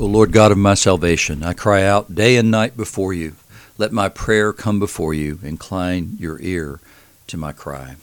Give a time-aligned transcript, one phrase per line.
[0.00, 3.34] O Lord God of my salvation, I cry out day and night before you.
[3.78, 5.40] Let my prayer come before you.
[5.42, 6.78] Incline your ear
[7.26, 7.96] to my cry.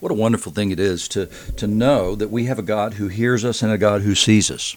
[0.00, 1.26] What a wonderful thing it is to,
[1.56, 4.50] to know that we have a God who hears us and a God who sees
[4.50, 4.76] us.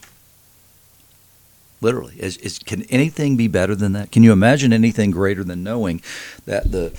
[1.82, 2.14] Literally.
[2.18, 4.10] Is, is, can anything be better than that?
[4.10, 6.00] Can you imagine anything greater than knowing
[6.46, 6.98] that the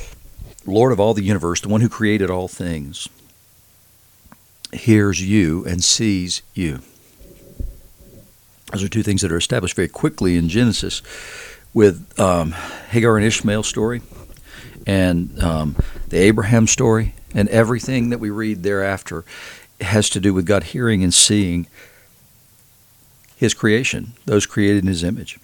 [0.67, 3.09] Lord of all the universe, the one who created all things,
[4.71, 6.81] hears you and sees you?
[8.71, 11.01] Those are two things that are established very quickly in Genesis
[11.73, 12.51] with um,
[12.89, 14.01] Hagar and Ishmael story
[14.85, 15.75] and um,
[16.07, 19.23] the Abraham story and everything that we read thereafter
[19.81, 21.67] has to do with God hearing and seeing
[23.35, 25.39] his creation, those created in his image.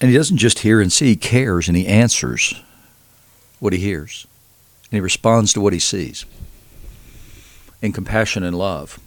[0.00, 2.60] And he doesn't just hear and see, he cares and he answers
[3.60, 4.26] what he hears.
[4.90, 6.24] And he responds to what he sees
[7.80, 8.98] in compassion and love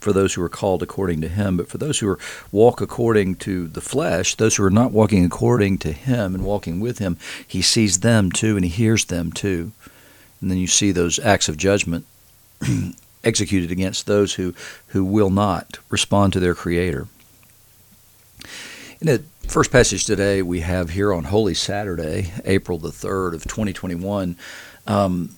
[0.00, 2.18] for those who are called according to him, but for those who are
[2.50, 6.80] walk according to the flesh, those who are not walking according to him and walking
[6.80, 9.72] with him, he sees them too and he hears them too.
[10.40, 12.06] And then you see those acts of judgment
[13.24, 14.54] executed against those who,
[14.88, 17.06] who will not respond to their creator.
[19.00, 23.44] In the first passage today we have here on Holy Saturday, April the 3rd of
[23.44, 24.36] 2021,
[24.86, 25.34] um,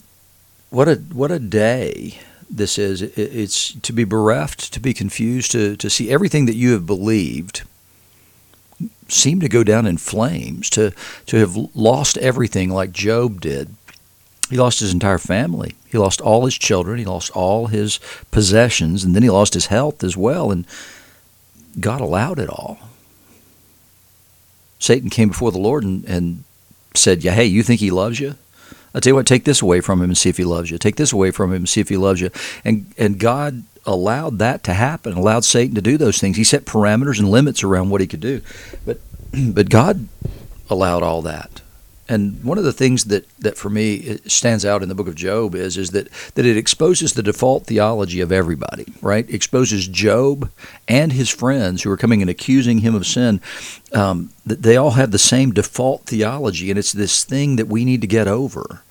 [0.70, 2.18] what a what a day
[2.52, 3.02] this is.
[3.02, 7.62] It's to be bereft, to be confused, to, to see everything that you have believed
[9.08, 10.92] seem to go down in flames, to,
[11.26, 13.74] to have lost everything like Job did.
[14.50, 15.74] He lost his entire family.
[15.86, 16.98] He lost all his children.
[16.98, 19.04] He lost all his possessions.
[19.04, 20.50] And then he lost his health as well.
[20.50, 20.66] And
[21.80, 22.78] God allowed it all.
[24.78, 26.44] Satan came before the Lord and, and
[26.94, 28.34] said, Yeah, hey, you think he loves you?
[28.94, 30.78] I tell you what, take this away from him and see if he loves you.
[30.78, 32.30] Take this away from him and see if he loves you.
[32.64, 36.36] And and God allowed that to happen, allowed Satan to do those things.
[36.36, 38.42] He set parameters and limits around what he could do.
[38.84, 39.00] But
[39.54, 40.08] but God
[40.68, 41.61] allowed all that.
[42.12, 45.14] And one of the things that, that for me stands out in the book of
[45.14, 49.28] Job is is that, that it exposes the default theology of everybody, right?
[49.30, 50.50] Exposes Job
[50.86, 53.40] and his friends who are coming and accusing him of sin.
[53.94, 57.84] Um, that they all have the same default theology, and it's this thing that we
[57.84, 58.82] need to get over.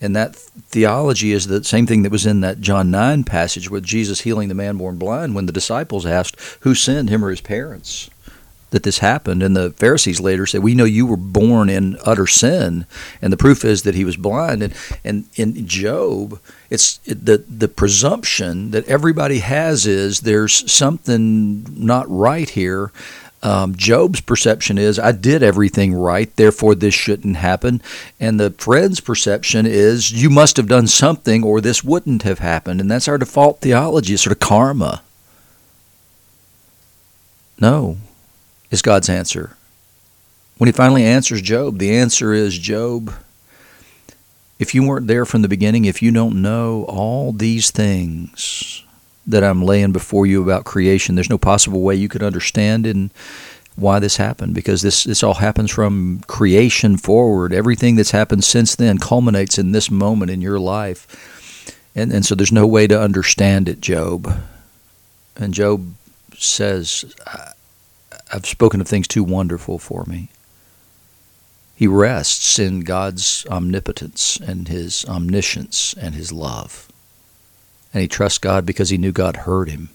[0.00, 3.82] And that theology is the same thing that was in that John 9 passage with
[3.82, 7.40] Jesus healing the man born blind when the disciples asked, Who sinned, him or his
[7.40, 8.08] parents?
[8.70, 9.42] That this happened.
[9.42, 12.86] And the Pharisees later said, We know you were born in utter sin.
[13.22, 14.62] And the proof is that he was blind.
[14.62, 14.74] And,
[15.04, 16.40] and in Job,
[16.70, 22.92] it's the, the presumption that everybody has is there's something not right here.
[23.40, 27.80] Um, Job's perception is, I did everything right, therefore this shouldn't happen.
[28.18, 32.80] And the friend's perception is, you must have done something or this wouldn't have happened.
[32.80, 35.02] And that's our default theology, sort of karma.
[37.60, 37.98] No,
[38.70, 39.56] is God's answer.
[40.58, 43.14] When he finally answers Job, the answer is Job,
[44.58, 48.84] if you weren't there from the beginning, if you don't know all these things
[49.26, 53.10] that I'm laying before you about creation, there's no possible way you could understand and
[53.76, 57.52] why this happened because this this all happens from creation forward.
[57.52, 61.72] Everything that's happened since then culminates in this moment in your life.
[61.94, 64.42] And and so there's no way to understand it, Job.
[65.36, 65.94] And Job
[66.36, 67.14] says,
[68.32, 70.28] I've spoken of things too wonderful for me.
[71.74, 76.88] He rests in God's omnipotence and his omniscience and his love.
[77.94, 79.90] And he trusts God because he knew God heard him.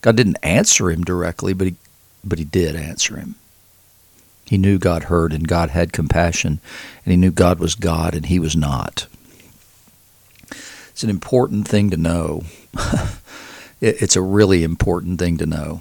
[0.00, 1.74] God didn't answer him directly, but he,
[2.22, 3.34] but he did answer him.
[4.46, 6.60] He knew God heard and God had compassion,
[7.04, 9.06] and he knew God was God and he was not.
[10.90, 12.44] It's an important thing to know.
[13.80, 15.80] it's a really important thing to know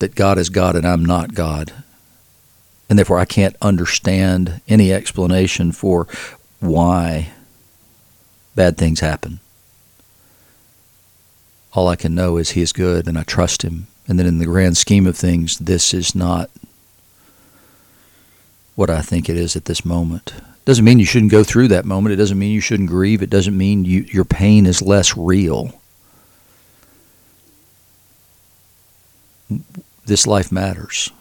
[0.00, 1.72] that God is God and I'm not God.
[2.88, 6.08] And therefore, I can't understand any explanation for
[6.58, 7.30] why
[8.56, 9.38] bad things happen.
[11.72, 13.86] All I can know is He is good and I trust Him.
[14.08, 16.50] And then, in the grand scheme of things, this is not
[18.74, 20.34] what I think it is at this moment.
[20.64, 22.12] Doesn't mean you shouldn't go through that moment.
[22.12, 23.22] It doesn't mean you shouldn't grieve.
[23.22, 25.80] It doesn't mean you, your pain is less real
[30.10, 31.12] this life matters,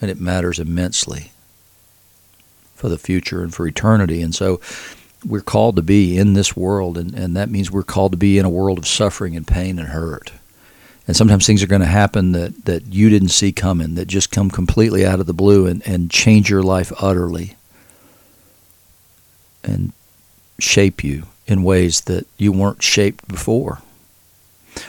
[0.00, 1.32] and it matters immensely
[2.76, 4.22] for the future and for eternity.
[4.22, 4.60] And so
[5.26, 8.38] we're called to be in this world, and, and that means we're called to be
[8.38, 10.30] in a world of suffering and pain and hurt.
[11.08, 14.30] And sometimes things are going to happen that, that you didn't see coming, that just
[14.30, 17.56] come completely out of the blue and, and change your life utterly
[19.64, 19.92] and
[20.60, 23.82] shape you in ways that you weren't shaped before.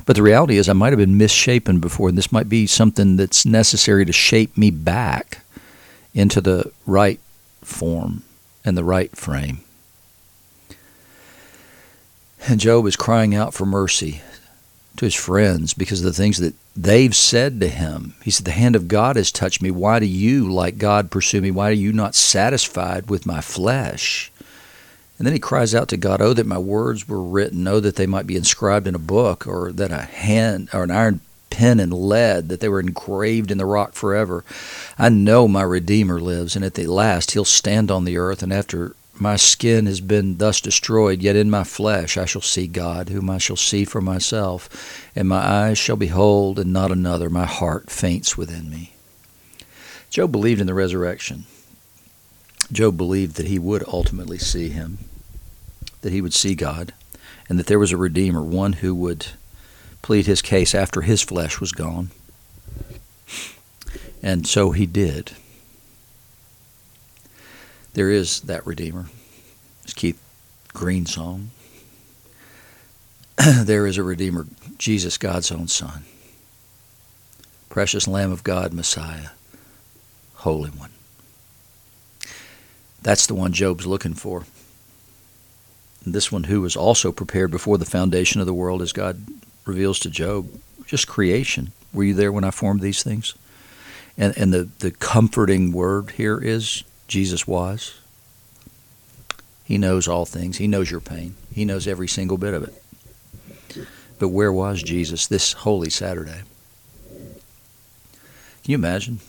[0.05, 3.15] But the reality is, I might have been misshapen before, and this might be something
[3.15, 5.39] that's necessary to shape me back
[6.13, 7.19] into the right
[7.63, 8.23] form
[8.65, 9.59] and the right frame.
[12.47, 14.21] And Job is crying out for mercy
[14.97, 18.15] to his friends because of the things that they've said to him.
[18.23, 19.71] He said, The hand of God has touched me.
[19.71, 21.51] Why do you, like God, pursue me?
[21.51, 24.31] Why are you not satisfied with my flesh?
[25.19, 27.97] And then he cries out to God, Oh, that my words were written, oh, that
[27.97, 31.19] they might be inscribed in a book, or that a hand or an iron
[31.49, 34.45] pen and lead, that they were engraved in the rock forever.
[34.97, 38.53] I know my Redeemer lives, and at the last he'll stand on the earth, and
[38.53, 43.09] after my skin has been thus destroyed, yet in my flesh I shall see God,
[43.09, 47.29] whom I shall see for myself, and my eyes shall behold, and not another.
[47.29, 48.93] My heart faints within me.
[50.09, 51.43] Job believed in the resurrection.
[52.71, 54.99] Job believed that he would ultimately see him
[56.01, 56.93] that he would see God
[57.49, 59.27] and that there was a Redeemer, one who would
[60.01, 62.11] plead his case after his flesh was gone.
[64.21, 65.31] And so he did.
[67.93, 69.07] There is that Redeemer.
[69.83, 70.21] It's Keith
[70.73, 71.49] Green's song.
[73.63, 74.45] there is a Redeemer,
[74.77, 76.03] Jesus, God's own Son.
[77.69, 79.29] Precious Lamb of God, Messiah,
[80.35, 80.91] Holy One.
[83.01, 84.45] That's the one Job's looking for
[86.11, 89.21] this one who was also prepared before the foundation of the world, as God
[89.65, 90.47] reveals to Job,
[90.85, 91.71] just creation.
[91.93, 93.35] Were you there when I formed these things?
[94.17, 97.99] And, and the, the comforting word here is Jesus was.
[99.63, 100.57] He knows all things.
[100.57, 101.35] He knows your pain.
[101.53, 103.87] He knows every single bit of it.
[104.17, 106.41] But where was Jesus this Holy Saturday?
[107.09, 109.19] Can you imagine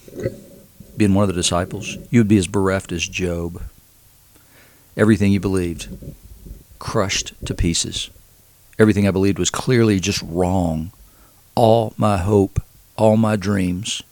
[0.97, 1.97] being one of the disciples?
[2.11, 3.63] You would be as bereft as Job.
[4.97, 5.89] Everything you believed
[6.81, 8.11] crushed to pieces.
[8.81, 10.91] Everything I believed was clearly just wrong.
[11.55, 12.61] All my hope,
[12.97, 14.03] all my dreams,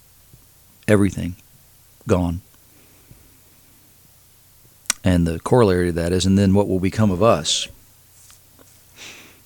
[0.87, 1.35] everything
[2.07, 2.43] gone.
[5.03, 7.67] And the corollary to that is, and then what will become of us,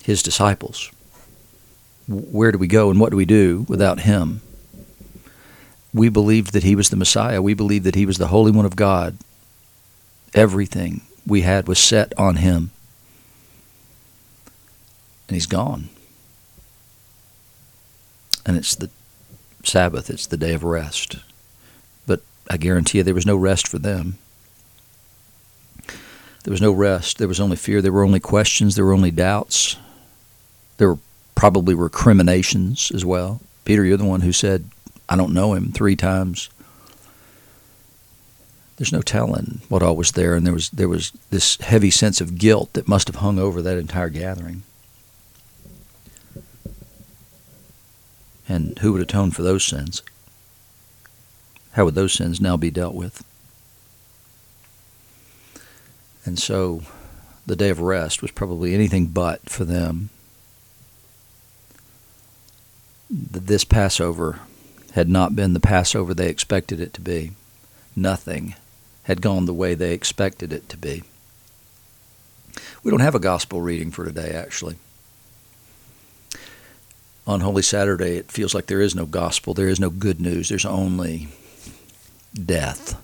[0.03, 0.91] his disciples?
[2.07, 4.41] Where do we go and what do we do without him?
[5.93, 7.41] We believed that he was the Messiah.
[7.41, 9.17] We believed that he was the Holy One of God.
[10.33, 12.71] Everything we had was set on him
[15.27, 15.89] and he's gone.
[18.45, 18.89] And it's the
[19.63, 21.17] Sabbath, it's the day of rest.
[22.05, 24.17] But I guarantee you there was no rest for them.
[26.43, 27.17] There was no rest.
[27.17, 27.81] There was only fear.
[27.81, 28.75] There were only questions.
[28.75, 29.77] There were only doubts.
[30.77, 30.99] There were
[31.35, 33.39] probably recriminations as well.
[33.63, 34.69] Peter, you're the one who said,
[35.07, 36.49] I don't know him three times.
[38.75, 42.19] There's no telling what all was there, and there was there was this heavy sense
[42.19, 44.63] of guilt that must have hung over that entire gathering.
[48.53, 50.03] And who would atone for those sins?
[51.71, 53.23] How would those sins now be dealt with?
[56.23, 56.83] And so
[57.47, 60.11] the day of rest was probably anything but for them.
[63.09, 64.41] This Passover
[64.91, 67.31] had not been the Passover they expected it to be.
[67.95, 68.53] Nothing
[69.05, 71.01] had gone the way they expected it to be.
[72.83, 74.75] We don't have a gospel reading for today, actually
[77.25, 80.49] on Holy Saturday, it feels like there is no gospel, there is no good news,
[80.49, 81.29] there's only
[82.33, 82.99] death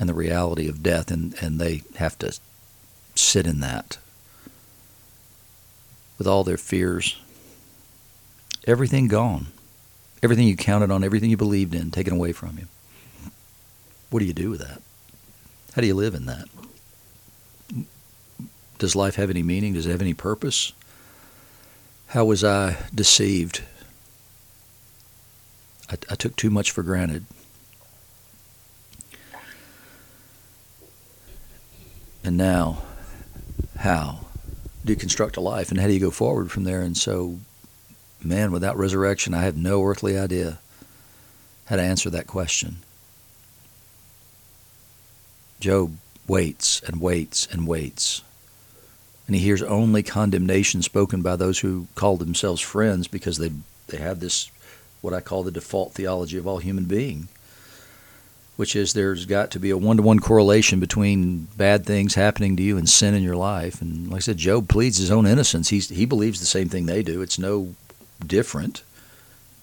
[0.00, 2.38] and the reality of death, and, and they have to
[3.14, 3.98] sit in that
[6.16, 7.20] with all their fears.
[8.66, 9.48] Everything gone.
[10.22, 12.66] Everything you counted on, everything you believed in, taken away from you.
[14.08, 14.80] What do you do with that?
[15.74, 16.46] How do you live in that?
[18.78, 19.74] Does life have any meaning?
[19.74, 20.72] Does it have any purpose?
[22.10, 23.62] How was I deceived?
[25.88, 27.24] I, I took too much for granted.
[32.24, 32.82] And now,
[33.78, 34.26] how
[34.84, 36.80] do you construct a life and how do you go forward from there?
[36.80, 37.38] And so,
[38.20, 40.58] man, without resurrection, I have no earthly idea
[41.66, 42.78] how to answer that question.
[45.60, 48.22] Job waits and waits and waits
[49.30, 53.52] and he hears only condemnation spoken by those who call themselves friends because they
[53.86, 54.50] they have this
[55.02, 57.28] what I call the default theology of all human being,
[58.56, 62.56] which is there's got to be a one to one correlation between bad things happening
[62.56, 63.80] to you and sin in your life.
[63.80, 65.68] And like I said, Job pleads his own innocence.
[65.68, 67.22] He's, he believes the same thing they do.
[67.22, 67.76] It's no
[68.26, 68.82] different.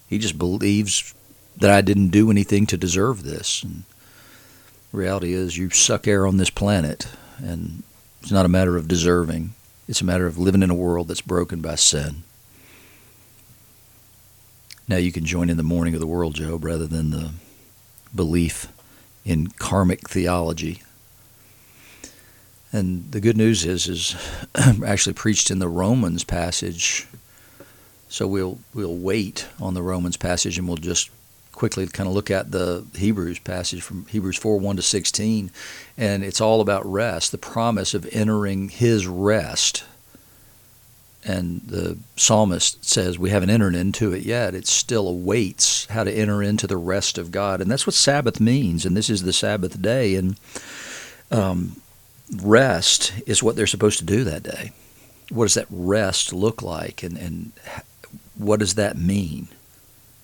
[0.08, 1.14] He just believes
[1.58, 3.64] that I didn't do anything to deserve this.
[3.64, 3.84] And
[4.94, 7.10] reality is, you suck air on this planet,
[7.40, 7.84] and
[8.22, 9.54] it's not a matter of deserving,
[9.88, 12.24] it's a matter of living in a world that's broken by sin.
[14.88, 17.32] Now you can join in the mourning of the world, Job, rather than the
[18.16, 18.72] belief
[19.26, 20.82] in karmic theology.
[22.72, 24.16] And the good news is, is
[24.86, 27.08] actually preached in the Romans passage.
[28.10, 31.10] So we'll we'll wait on the Romans passage, and we'll just
[31.58, 35.50] quickly kind of look at the Hebrews passage from Hebrews 4 1 to 16.
[35.98, 39.84] And it's all about rest, the promise of entering his rest.
[41.24, 44.54] And the psalmist says, We haven't entered into it yet.
[44.54, 47.60] It still awaits how to enter into the rest of God.
[47.60, 48.86] And that's what Sabbath means.
[48.86, 50.14] And this is the Sabbath day.
[50.14, 50.40] And
[51.32, 51.82] um,
[52.40, 54.74] rest is what they're supposed to do that day.
[55.30, 57.02] What does that rest look like?
[57.02, 57.52] And, and
[58.36, 59.48] what does that mean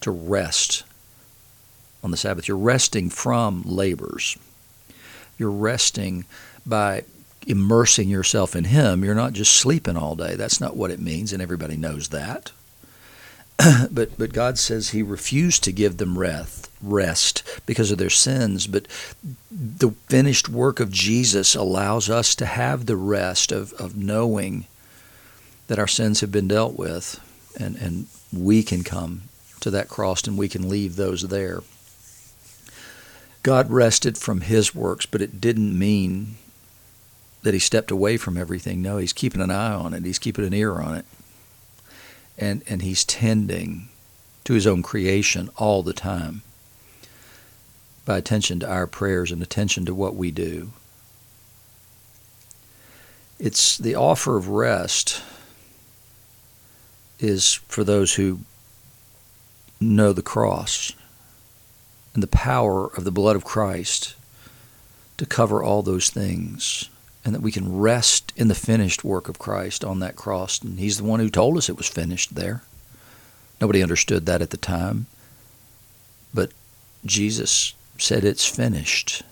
[0.01, 0.83] to rest
[2.03, 2.47] on the Sabbath?
[2.47, 4.37] You're resting from labors.
[5.37, 6.25] You're resting
[6.65, 7.03] by
[7.47, 9.03] immersing yourself in Him.
[9.03, 10.35] You're not just sleeping all day.
[10.35, 12.51] That's not what it means, and everybody knows that.
[13.91, 18.67] but but God says He refused to give them rest rest because of their sins.
[18.67, 18.87] But
[19.49, 24.65] the finished work of Jesus allows us to have the rest of, of knowing
[25.67, 27.19] that our sins have been dealt with
[27.59, 29.23] and, and we can come
[29.61, 31.61] to that cross and we can leave those there.
[33.43, 36.35] God rested from his works, but it didn't mean
[37.43, 38.81] that he stepped away from everything.
[38.81, 40.05] No, he's keeping an eye on it.
[40.05, 41.05] He's keeping an ear on it.
[42.37, 43.89] And and he's tending
[44.45, 46.41] to his own creation all the time
[48.05, 50.71] by attention to our prayers and attention to what we do.
[53.39, 55.21] It's the offer of rest
[57.19, 58.39] is for those who
[59.79, 60.93] know the cross
[62.13, 64.15] and the power of the blood of Christ
[65.17, 66.89] to cover all those things
[67.25, 70.79] and that we can rest in the finished work of Christ on that cross and
[70.79, 72.63] he's the one who told us it was finished there.
[73.61, 75.05] Nobody understood that at the time.
[76.33, 76.51] But
[77.05, 79.23] Jesus said it's finished,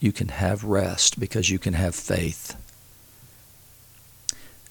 [0.00, 2.56] you can have rest because you can have faith.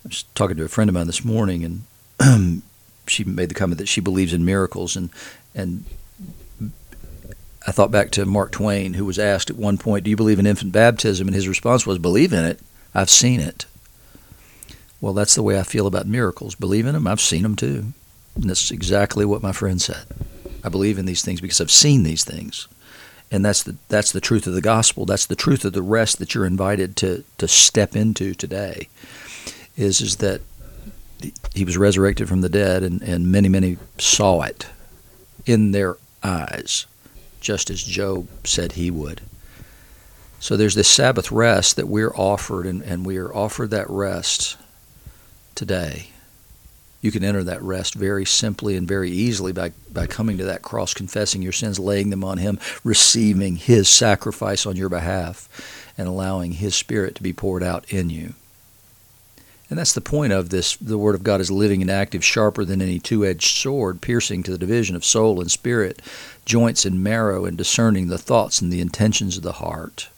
[0.04, 1.86] I was talking to a friend of mine this morning,
[2.20, 2.64] and
[3.08, 5.10] she made the comment that she believes in miracles, and
[5.54, 5.86] and
[7.68, 10.40] I thought back to Mark Twain, who was asked at one point, "Do you believe
[10.40, 12.60] in infant baptism?" and his response was, "Believe in it.
[12.94, 13.66] I've seen it."
[15.00, 16.56] Well, that's the way I feel about miracles.
[16.56, 17.08] Believe in them.
[17.08, 17.94] I've seen them too,
[18.36, 20.06] and that's exactly what my friend said.
[20.64, 22.68] I believe in these things because I've seen these things.
[23.32, 25.06] And that's the that's the truth of the gospel.
[25.06, 28.90] That's the truth of the rest that you're invited to to step into today.
[29.78, 30.42] Is is that
[31.54, 34.66] he was resurrected from the dead and, and many, many saw it
[35.46, 36.86] in their eyes,
[37.42, 39.22] just as Job said he would.
[40.40, 44.58] So there's this Sabbath rest that we're offered, and, and we are offered that rest
[45.54, 46.12] today
[47.02, 50.62] you can enter that rest very simply and very easily by, by coming to that
[50.62, 55.50] cross, confessing your sins, laying them on Him, receiving His sacrifice on your behalf,
[55.98, 58.36] and allowing His Spirit to be poured out in you.
[59.72, 60.76] And that's the point of this.
[60.76, 64.44] The Word of God is living and active, sharper than any two edged sword, piercing
[64.44, 66.02] to the division of soul and spirit,
[66.44, 70.10] joints and marrow, and discerning the thoughts and the intentions of the heart.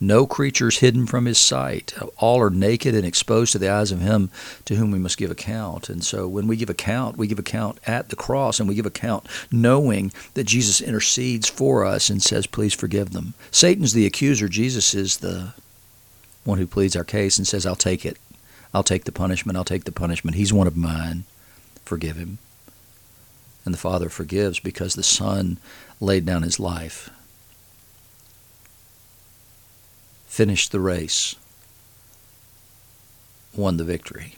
[0.00, 1.92] No creature is hidden from his sight.
[2.16, 4.30] All are naked and exposed to the eyes of him
[4.64, 5.90] to whom we must give account.
[5.90, 8.86] And so when we give account, we give account at the cross and we give
[8.86, 13.34] account knowing that Jesus intercedes for us and says, please forgive them.
[13.50, 14.48] Satan's the accuser.
[14.48, 15.52] Jesus is the
[16.44, 18.16] one who pleads our case and says, I'll take it.
[18.74, 19.56] I'll take the punishment.
[19.56, 20.36] I'll take the punishment.
[20.36, 21.24] He's one of mine.
[21.84, 22.38] Forgive him.
[23.64, 25.58] And the Father forgives because the Son
[26.00, 27.10] laid down his life
[30.34, 31.36] finished the race,
[33.56, 34.34] won the victory.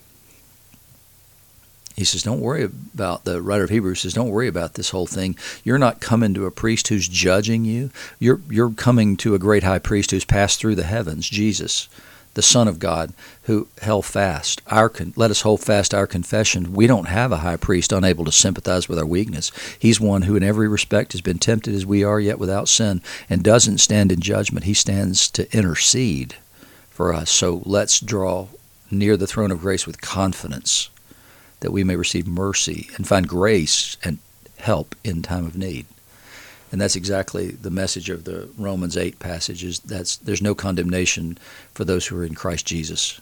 [1.96, 5.06] He says, Don't worry about, the writer of Hebrews says, Don't worry about this whole
[5.06, 5.36] thing.
[5.64, 7.90] You're not coming to a priest who's judging you.
[8.18, 11.88] You're, you're coming to a great high priest who's passed through the heavens, Jesus
[12.36, 13.14] the Son of God,
[13.44, 14.60] who held fast.
[14.66, 16.74] Our let us hold fast our confession.
[16.74, 19.50] We don't have a high priest unable to sympathize with our weakness.
[19.78, 23.00] He's one who, in every respect, has been tempted as we are, yet without sin,
[23.30, 24.66] and doesn't stand in judgment.
[24.66, 26.34] He stands to intercede
[26.90, 27.30] for us.
[27.30, 28.48] So let's draw
[28.90, 30.90] near the throne of grace with confidence
[31.60, 34.18] that we may receive mercy and find grace and
[34.58, 35.86] help in time of need.
[36.72, 41.38] And that's exactly the message of the Romans 8 passage is that's there's no condemnation
[41.72, 43.20] for those who are in Christ Jesus.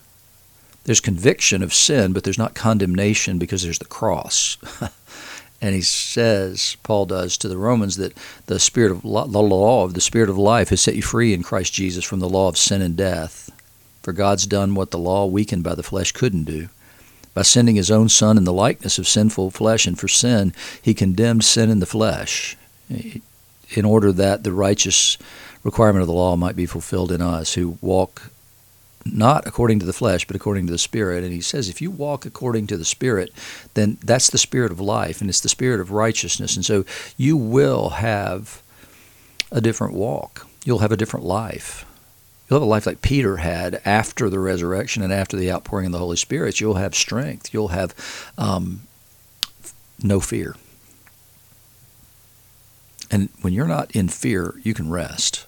[0.84, 4.58] There's conviction of sin, but there's not condemnation because there's the cross.
[5.60, 9.94] and he says, Paul does to the Romans, that the spirit of the law of
[9.94, 12.58] the spirit of life has set you free in Christ Jesus from the law of
[12.58, 13.50] sin and death.
[14.02, 16.68] For God's done what the law, weakened by the flesh, couldn't do
[17.32, 20.92] By sending his own Son in the likeness of sinful flesh, and for sin, he
[20.92, 22.58] condemned sin in the flesh,
[23.76, 25.18] in order that the righteous
[25.62, 28.30] requirement of the law might be fulfilled in us who walk
[29.06, 31.24] not according to the flesh, but according to the Spirit.
[31.24, 33.32] And he says, if you walk according to the Spirit,
[33.74, 36.56] then that's the Spirit of life, and it's the Spirit of righteousness.
[36.56, 36.84] And so
[37.16, 38.62] you will have
[39.52, 40.46] a different walk.
[40.64, 41.84] You'll have a different life.
[42.48, 45.92] You'll have a life like Peter had after the resurrection and after the outpouring of
[45.92, 46.60] the Holy Spirit.
[46.60, 47.52] You'll have strength.
[47.52, 47.94] You'll have
[48.38, 48.82] um,
[50.02, 50.56] no fear.
[53.14, 55.46] And when you're not in fear, you can rest.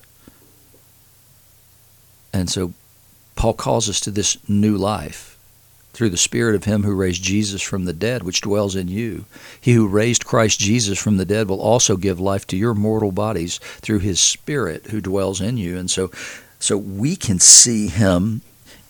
[2.33, 2.75] And so
[3.35, 5.37] Paul calls us to this new life
[5.93, 9.25] through the Spirit of Him who raised Jesus from the dead, which dwells in you.
[9.61, 13.11] He who raised Christ Jesus from the dead will also give life to your mortal
[13.11, 15.77] bodies through His Spirit who dwells in you.
[15.77, 16.13] And so,
[16.61, 18.43] so we can see Him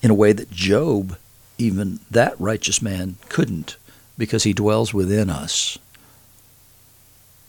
[0.03, 1.17] in a way that Job,
[1.57, 3.75] even that righteous man, couldn't,
[4.19, 5.79] because He dwells within us.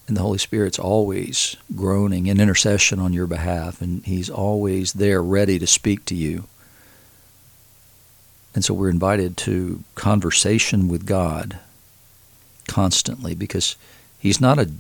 [0.08, 5.22] And the Holy Spirit's always groaning in intercession on your behalf, and He's always there
[5.22, 6.44] ready to speak to you.
[8.54, 11.58] And so we're invited to conversation with God
[12.66, 13.76] constantly because
[14.18, 14.72] He's not a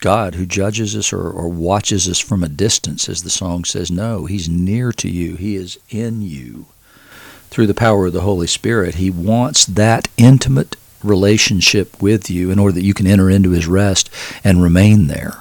[0.00, 3.90] God who judges us or, or watches us from a distance, as the song says.
[3.90, 6.66] No, He's near to you, He is in you.
[7.50, 12.58] Through the power of the Holy Spirit, He wants that intimate relationship with you in
[12.58, 14.10] order that you can enter into His rest
[14.44, 15.38] and remain there.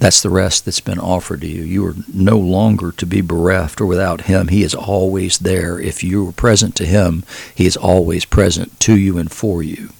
[0.00, 1.62] That's the rest that's been offered to you.
[1.62, 4.48] You are no longer to be bereft or without Him.
[4.48, 5.78] He is always there.
[5.78, 7.22] If you are present to Him,
[7.54, 9.90] He is always present to you and for you.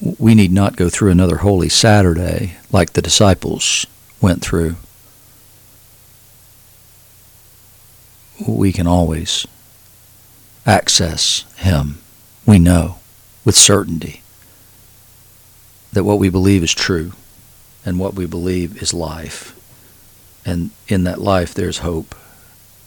[0.00, 3.84] We need not go through another Holy Saturday like the disciples
[4.20, 4.76] went through.
[8.46, 9.46] We can always
[10.66, 11.98] access Him.
[12.46, 12.98] We know
[13.44, 14.22] with certainty
[15.92, 17.12] that what we believe is true
[17.84, 19.54] and what we believe is life.
[20.44, 22.14] And in that life, there's hope.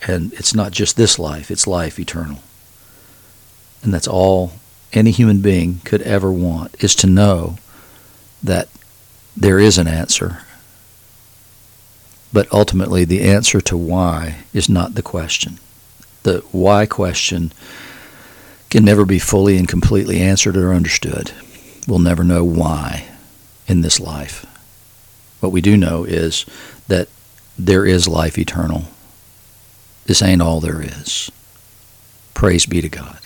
[0.05, 2.39] And it's not just this life, it's life eternal.
[3.81, 4.53] And that's all
[4.93, 7.57] any human being could ever want, is to know
[8.43, 8.67] that
[9.35, 10.43] there is an answer.
[12.33, 15.59] But ultimately, the answer to why is not the question.
[16.23, 17.53] The why question
[18.69, 21.31] can never be fully and completely answered or understood.
[21.87, 23.07] We'll never know why
[23.67, 24.45] in this life.
[25.39, 26.45] What we do know is
[26.87, 27.07] that
[27.57, 28.85] there is life eternal.
[30.05, 31.31] This ain't all there is.
[32.33, 33.19] Praise be to God.